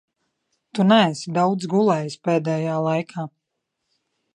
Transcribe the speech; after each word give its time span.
Tu 0.77 0.85
neesi 0.93 1.35
daudz 1.37 1.69
gulējis 1.75 2.19
pēdējā 2.29 2.83
laikā. 2.89 3.31